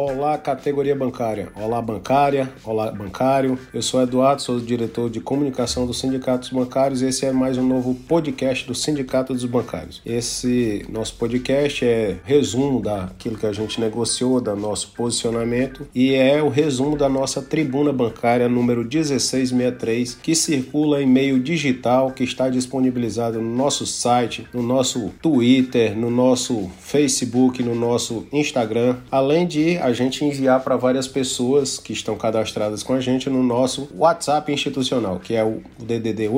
[0.00, 1.48] Olá, categoria bancária.
[1.56, 2.48] Olá, bancária.
[2.64, 3.58] Olá, bancário.
[3.74, 7.58] Eu sou Eduardo, sou diretor de comunicação do Sindicato dos Bancários e esse é mais
[7.58, 10.00] um novo podcast do Sindicato dos Bancários.
[10.06, 16.40] Esse nosso podcast é resumo daquilo que a gente negociou, do nosso posicionamento e é
[16.40, 22.48] o resumo da nossa tribuna bancária número 1663, que circula em meio digital, que está
[22.48, 29.76] disponibilizado no nosso site, no nosso Twitter, no nosso Facebook, no nosso Instagram, além de
[29.87, 34.50] a gente enviar para várias pessoas que estão cadastradas com a gente no nosso WhatsApp
[34.52, 36.28] institucional, que é o DDD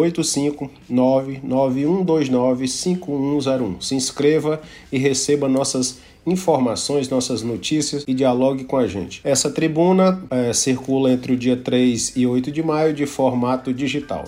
[0.90, 3.82] 85991295101.
[3.82, 4.60] Se inscreva
[4.90, 9.20] e receba nossas informações, nossas notícias e dialogue com a gente.
[9.24, 14.24] Essa tribuna é, circula entre o dia 3 e 8 de maio de formato digital.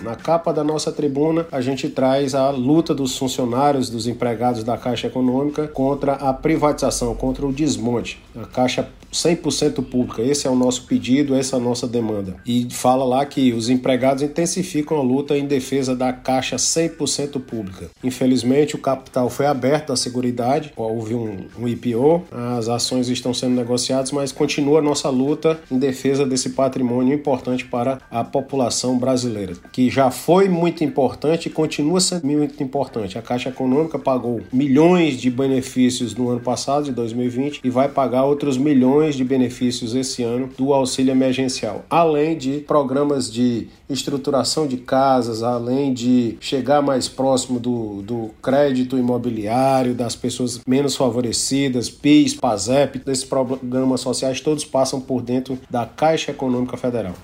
[0.00, 4.76] Na capa da nossa tribuna, a gente traz a luta dos funcionários, dos empregados da
[4.76, 8.22] Caixa Econômica contra a privatização, contra o desmonte.
[8.36, 10.22] A Caixa 100% pública.
[10.22, 12.36] Esse é o nosso pedido, essa é a nossa demanda.
[12.46, 17.90] E fala lá que os empregados intensificam a luta em defesa da Caixa 100% pública.
[18.02, 22.24] Infelizmente, o capital foi aberto à Seguridade, houve um, um IPO,
[22.56, 27.64] as ações estão sendo negociadas, mas continua a nossa luta em defesa desse patrimônio importante
[27.64, 33.18] para a população brasileira, que já foi muito importante e continua sendo muito importante.
[33.18, 38.24] A Caixa Econômica pagou milhões de benefícios no ano passado, de 2020, e vai pagar
[38.24, 44.66] outros milhões milhões de benefícios esse ano do auxílio emergencial, além de programas de estruturação
[44.66, 51.88] de casas, além de chegar mais próximo do, do crédito imobiliário, das pessoas menos favorecidas,
[51.88, 57.14] PIS, PASEP, desses programas sociais, todos passam por dentro da Caixa Econômica Federal.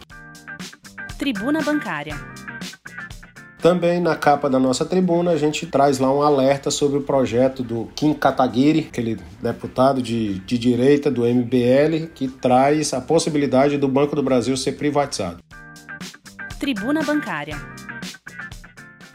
[1.19, 2.15] Tribuna Bancária.
[3.65, 7.63] Também na capa da nossa tribuna a gente traz lá um alerta sobre o projeto
[7.63, 13.89] do Kim Kataguiri, aquele deputado de, de direita do MBL, que traz a possibilidade do
[13.89, 15.39] Banco do Brasil ser privatizado.
[16.61, 17.57] Tribuna Bancária.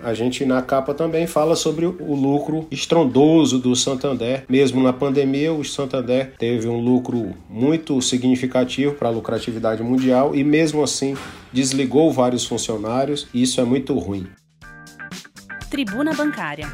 [0.01, 4.45] A gente na capa também fala sobre o lucro estrondoso do Santander.
[4.49, 10.43] Mesmo na pandemia, o Santander teve um lucro muito significativo para a lucratividade mundial e
[10.43, 11.15] mesmo assim
[11.53, 13.27] desligou vários funcionários.
[13.31, 14.25] E isso é muito ruim.
[15.69, 16.67] Tribuna Bancária.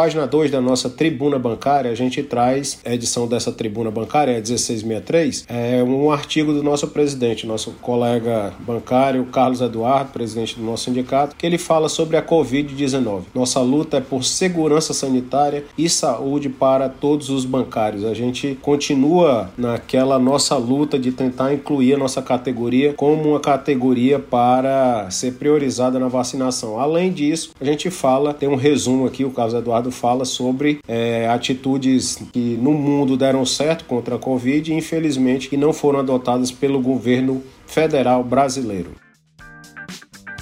[0.00, 4.36] Página 2 da nossa tribuna bancária, a gente traz a edição dessa tribuna bancária, é
[4.36, 10.84] 1663, é um artigo do nosso presidente, nosso colega bancário, Carlos Eduardo, presidente do nosso
[10.84, 13.24] sindicato, que ele fala sobre a Covid-19.
[13.34, 18.02] Nossa luta é por segurança sanitária e saúde para todos os bancários.
[18.06, 24.18] A gente continua naquela nossa luta de tentar incluir a nossa categoria como uma categoria
[24.18, 26.80] para ser priorizada na vacinação.
[26.80, 31.28] Além disso, a gente fala, tem um resumo aqui, o Carlos Eduardo fala sobre é,
[31.28, 36.50] atitudes que no mundo deram certo contra a Covid e infelizmente que não foram adotadas
[36.50, 38.92] pelo governo federal brasileiro.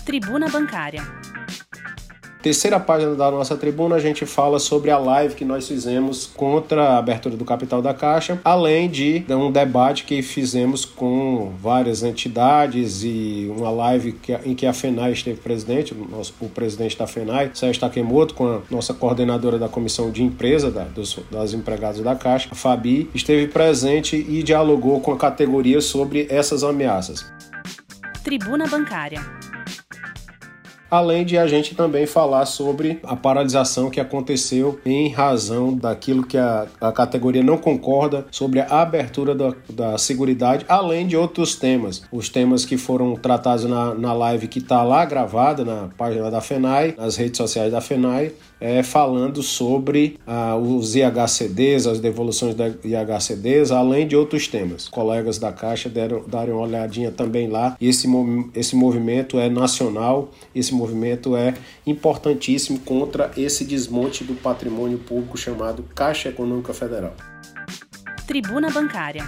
[0.04, 1.02] Tribuna Bancária.
[2.42, 6.90] Terceira página da nossa tribuna, a gente fala sobre a live que nós fizemos contra
[6.90, 13.02] a abertura do capital da Caixa, além de um debate que fizemos com várias entidades
[13.02, 17.08] e uma live que, em que a FENAI esteve presente, o, nosso, o presidente da
[17.08, 22.00] FENAI, Sérgio Takemoto, com a nossa coordenadora da comissão de empresa da, dos, das empregadas
[22.00, 27.26] da Caixa, a Fabi, esteve presente e dialogou com a categoria sobre essas ameaças.
[28.22, 29.20] Tribuna Bancária
[30.90, 36.38] além de a gente também falar sobre a paralisação que aconteceu em razão daquilo que
[36.38, 42.02] a, a categoria não concorda sobre a abertura da, da Seguridade, além de outros temas.
[42.10, 46.40] Os temas que foram tratados na, na live que está lá gravada na página da
[46.40, 52.68] FENAI, nas redes sociais da FENAI, é, falando sobre ah, os IHCDs, as devoluções da
[52.68, 54.88] IHCDs, além de outros temas.
[54.88, 57.76] Colegas da Caixa deram, deram uma olhadinha também lá.
[57.80, 58.08] Esse,
[58.54, 61.54] esse movimento é nacional, esse movimento é
[61.86, 67.14] importantíssimo contra esse desmonte do patrimônio público chamado Caixa Econômica Federal.
[68.26, 69.24] Tribuna Bancária.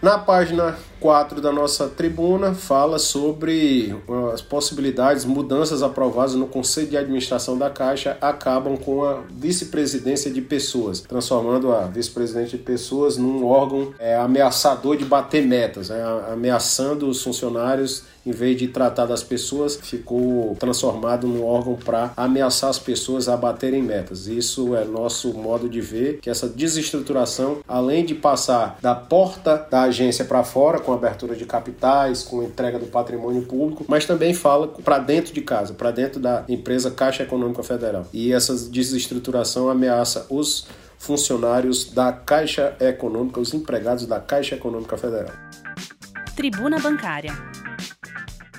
[0.00, 3.92] Na página 4 da nossa tribuna fala sobre
[4.32, 10.40] as possibilidades, mudanças aprovadas no Conselho de Administração da Caixa acabam com a vice-presidência de
[10.40, 16.00] pessoas, transformando a vice-presidente de pessoas num órgão é, ameaçador de bater metas, né,
[16.30, 22.70] ameaçando os funcionários em vez de tratar das pessoas, ficou transformado num órgão para ameaçar
[22.70, 24.26] as pessoas a baterem metas.
[24.26, 29.82] Isso é nosso modo de ver que essa desestruturação, além de passar da porta da
[29.82, 34.68] agência para fora, com abertura de capitais, com entrega do patrimônio público, mas também fala
[34.68, 38.06] para dentro de casa, para dentro da empresa Caixa Econômica Federal.
[38.12, 40.66] E essa desestruturação ameaça os
[40.98, 45.34] funcionários da Caixa Econômica, os empregados da Caixa Econômica Federal.
[46.36, 47.32] Tribuna Bancária.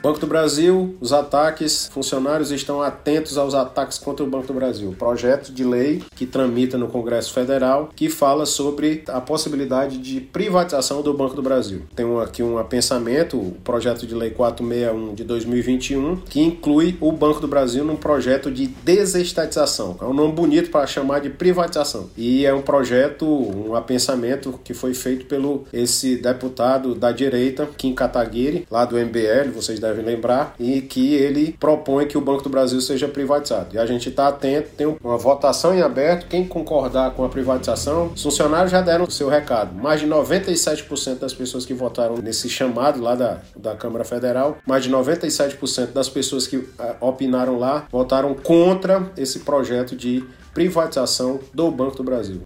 [0.04, 4.94] Banco do Brasil, os ataques, funcionários estão atentos aos ataques contra o Banco do Brasil.
[5.00, 11.02] Projeto de lei que tramita no Congresso Federal que fala sobre a possibilidade de privatização
[11.02, 11.84] do Banco do Brasil.
[11.96, 17.40] Tem aqui um pensamento, o projeto de lei 461 de 2021, que inclui o Banco
[17.40, 19.96] do Brasil num projeto de desestatização.
[20.02, 22.10] É um nome bonito para chamar de privatização.
[22.18, 27.96] E é um projeto, um pensamento que foi feito pelo esse deputado da direita, Kim
[27.96, 32.44] Kataguiri, lá do MBL, vocês devem devem lembrar, e que ele propõe que o Banco
[32.44, 33.75] do Brasil seja privatizado.
[33.75, 38.12] E a gente está atento, tem uma votação em aberto, quem concordar com a privatização,
[38.13, 39.74] os funcionários já deram o seu recado.
[39.75, 44.84] Mais de 97% das pessoas que votaram nesse chamado lá da, da Câmara Federal, mais
[44.84, 46.68] de 97% das pessoas que uh,
[47.00, 50.24] opinaram lá votaram contra esse projeto de
[50.54, 52.42] privatização do Banco do Brasil.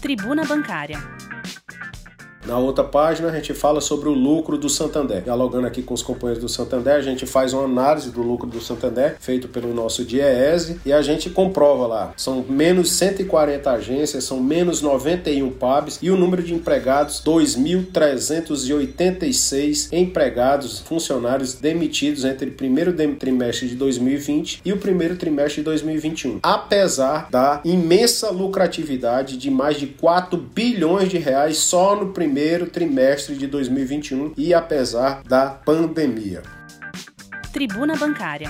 [0.00, 0.98] Tribuna Bancária.
[2.48, 5.20] Na outra página, a gente fala sobre o lucro do Santander.
[5.20, 8.58] Dialogando aqui com os companheiros do Santander, a gente faz uma análise do lucro do
[8.58, 12.14] Santander, feito pelo nosso DIEESE, e a gente comprova lá.
[12.16, 20.80] São menos 140 agências, são menos 91 PABs e o número de empregados, 2.386 empregados,
[20.80, 26.38] funcionários demitidos entre o primeiro trimestre de 2020 e o primeiro trimestre de 2021.
[26.42, 32.70] Apesar da imensa lucratividade de mais de 4 bilhões de reais só no primeiro primeiro
[32.70, 36.40] trimestre de 2021 e apesar da pandemia.
[37.52, 38.48] Tribuna Bancária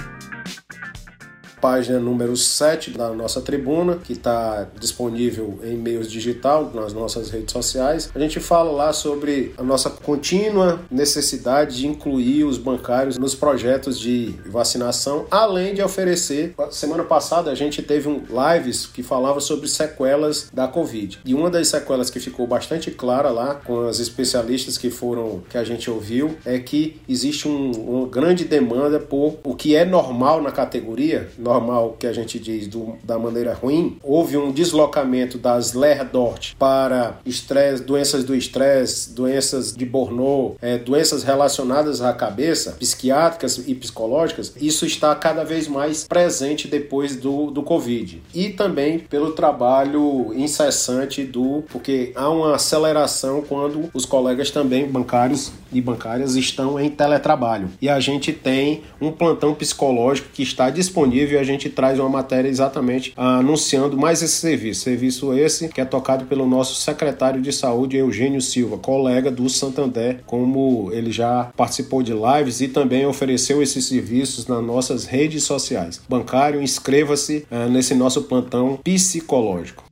[1.60, 7.52] página número 7 da nossa tribuna, que está disponível em meios digital nas nossas redes
[7.52, 8.10] sociais.
[8.14, 13.98] A gente fala lá sobre a nossa contínua necessidade de incluir os bancários nos projetos
[13.98, 16.54] de vacinação, além de oferecer.
[16.70, 21.20] Semana passada a gente teve um lives que falava sobre sequelas da Covid.
[21.24, 25.58] E uma das sequelas que ficou bastante clara lá com as especialistas que foram que
[25.58, 30.42] a gente ouviu é que existe um, uma grande demanda por o que é normal
[30.42, 35.72] na categoria, normal que a gente diz do, da maneira ruim, houve um deslocamento das
[35.72, 43.66] LER-DORT para estresse, doenças do estresse, doenças de Bornô, é, doenças relacionadas à cabeça, psiquiátricas
[43.66, 48.20] e psicológicas, isso está cada vez mais presente depois do, do Covid.
[48.34, 51.64] E também pelo trabalho incessante do.
[51.70, 57.70] porque há uma aceleração quando os colegas também bancários e bancárias estão em teletrabalho.
[57.80, 62.48] E a gente tem um plantão psicológico que está disponível a gente traz uma matéria
[62.48, 64.82] exatamente anunciando mais esse serviço.
[64.82, 70.20] Serviço esse que é tocado pelo nosso secretário de saúde, Eugênio Silva, colega do Santander,
[70.26, 76.00] como ele já participou de lives e também ofereceu esses serviços nas nossas redes sociais.
[76.08, 79.84] Bancário, inscreva-se uh, nesse nosso plantão psicológico.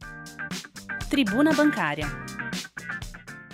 [1.09, 2.07] Tribuna Bancária.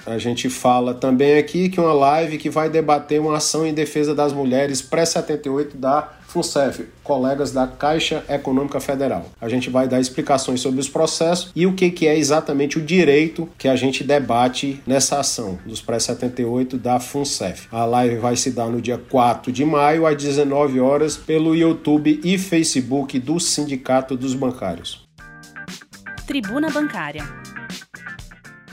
[0.05, 4.15] A gente fala também aqui que uma live que vai debater uma ação em defesa
[4.15, 9.27] das mulheres pré-78 da FUNCEF, colegas da Caixa Econômica Federal.
[9.39, 12.81] A gente vai dar explicações sobre os processos e o que, que é exatamente o
[12.81, 17.69] direito que a gente debate nessa ação dos pré-78 da FUNCEF.
[17.70, 22.19] A live vai se dar no dia 4 de maio, às 19 horas, pelo YouTube
[22.24, 25.06] e Facebook do Sindicato dos Bancários.
[26.27, 27.24] Tribuna Bancária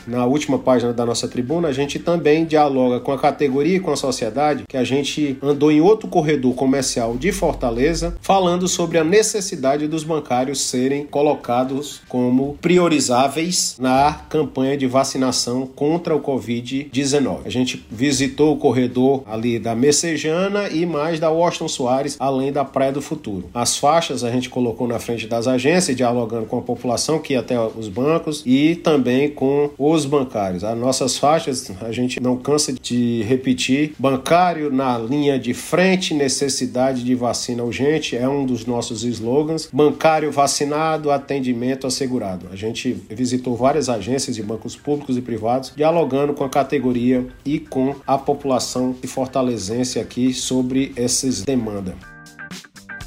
[0.09, 3.91] na última página da nossa tribuna, a gente também dialoga com a categoria e com
[3.91, 9.03] a sociedade que a gente andou em outro corredor comercial de Fortaleza, falando sobre a
[9.03, 17.39] necessidade dos bancários serem colocados como priorizáveis na campanha de vacinação contra o Covid-19.
[17.45, 22.65] A gente visitou o corredor ali da Messejana e mais da Washington Soares, além da
[22.65, 23.49] Praia do Futuro.
[23.53, 27.39] As faixas a gente colocou na frente das agências, dialogando com a população que ia
[27.39, 30.63] até os bancos e também com os os bancários.
[30.63, 37.03] As nossas faixas, a gente não cansa de repetir: bancário na linha de frente, necessidade
[37.03, 39.69] de vacina urgente é um dos nossos slogans.
[39.71, 42.47] Bancário vacinado, atendimento assegurado.
[42.51, 47.59] A gente visitou várias agências de bancos públicos e privados, dialogando com a categoria e
[47.59, 51.95] com a população de fortalezense aqui sobre essas demandas.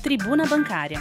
[0.02, 1.00] Tribuna Bancária.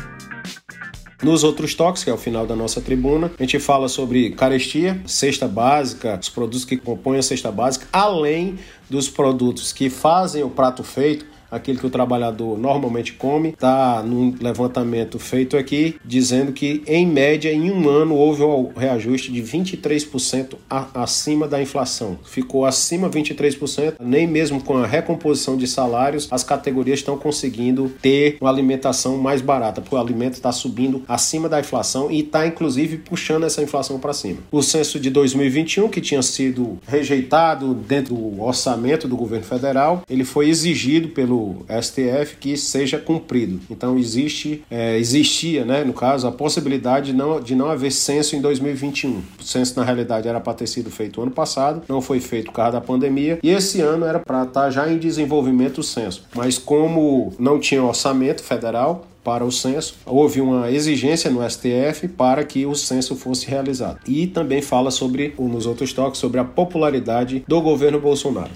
[1.23, 4.99] Nos outros toques, que é o final da nossa tribuna, a gente fala sobre carestia,
[5.05, 8.57] cesta básica, os produtos que compõem a cesta básica, além
[8.89, 13.49] dos produtos que fazem o prato feito, aquele que o trabalhador normalmente come.
[13.49, 19.31] Está num levantamento feito aqui dizendo que, em média, em um ano houve um reajuste
[19.31, 20.55] de 23%
[20.93, 22.17] acima da inflação.
[22.23, 28.37] Ficou acima 23%, nem mesmo com a recomposição de salários, as categorias estão conseguindo ter
[28.39, 32.97] uma alimentação mais barata, porque o alimento está subindo acima da inflação e está, inclusive,
[32.97, 34.39] puxando essa inflação para cima.
[34.51, 40.23] O censo de 2021, que tinha sido rejeitado dentro do orçamento do governo federal, ele
[40.23, 41.40] foi exigido pelo
[41.81, 43.59] STF que seja cumprido.
[43.69, 48.35] Então existe, é, existia, né, no caso, a possibilidade de não, de não haver censo
[48.35, 49.21] em 2021.
[49.39, 52.53] O censo, na realidade, era para ter sido feito ano passado, não foi feito por
[52.53, 56.25] causa da pandemia, e esse ano era para estar tá já em desenvolvimento o censo.
[56.35, 62.43] Mas como não tinha orçamento federal, para o censo, houve uma exigência no STF para
[62.43, 63.99] que o censo fosse realizado.
[64.07, 68.51] E também fala sobre, nos outros toques, sobre a popularidade do governo Bolsonaro.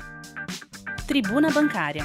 [1.08, 2.04] Tribuna Bancária.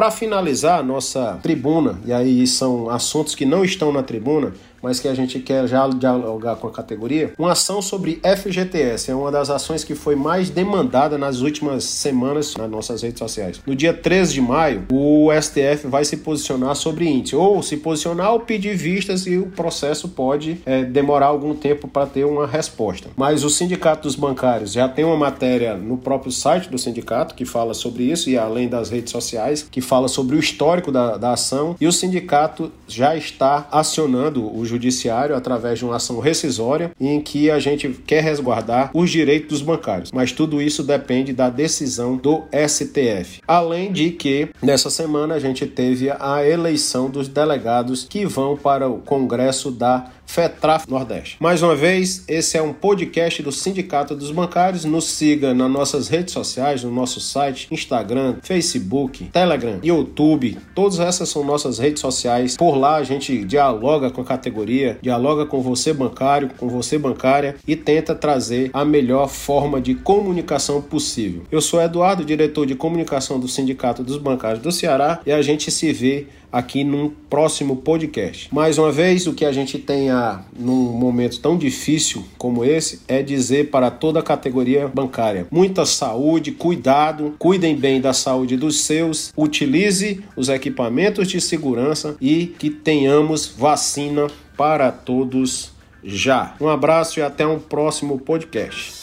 [0.00, 5.00] Para finalizar a nossa tribuna, e aí são assuntos que não estão na tribuna, mas
[5.00, 7.32] que a gente quer já dialogar com a categoria.
[7.38, 12.56] Uma ação sobre FGTS é uma das ações que foi mais demandada nas últimas semanas
[12.56, 13.60] nas nossas redes sociais.
[13.66, 18.32] No dia 13 de maio, o STF vai se posicionar sobre índice, ou se posicionar
[18.32, 23.10] ou pedir vistas e o processo pode é, demorar algum tempo para ter uma resposta.
[23.16, 27.44] Mas o Sindicato dos Bancários já tem uma matéria no próprio site do sindicato que
[27.44, 31.32] fala sobre isso e além das redes sociais, que fala sobre o histórico da, da
[31.32, 37.20] ação e o sindicato já está acionando o judiciário através de uma ação rescisória em
[37.20, 40.12] que a gente quer resguardar os direitos dos bancários.
[40.12, 43.40] Mas tudo isso depende da decisão do STF.
[43.46, 48.88] Além de que nessa semana a gente teve a eleição dos delegados que vão para
[48.88, 51.36] o Congresso da FETRAF Nordeste.
[51.40, 54.84] Mais uma vez, esse é um podcast do Sindicato dos Bancários.
[54.84, 60.56] Nos siga nas nossas redes sociais, no nosso site, Instagram, Facebook, Telegram, YouTube.
[60.72, 62.56] Todas essas são nossas redes sociais.
[62.56, 64.24] Por lá a gente dialoga com a
[64.60, 69.94] categoria, dialoga com você bancário, com você bancária e tenta trazer a melhor forma de
[69.94, 71.42] comunicação possível.
[71.50, 75.70] Eu sou Eduardo, diretor de comunicação do Sindicato dos Bancários do Ceará e a gente
[75.70, 78.52] se vê aqui num próximo podcast.
[78.52, 83.00] Mais uma vez, o que a gente tem a, num momento tão difícil como esse
[83.06, 88.80] é dizer para toda a categoria bancária: muita saúde, cuidado, cuidem bem da saúde dos
[88.80, 94.26] seus, utilize os equipamentos de segurança e que tenhamos vacina
[94.56, 96.54] para todos já.
[96.60, 99.02] Um abraço e até um próximo podcast.